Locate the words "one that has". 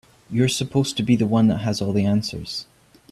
1.27-1.79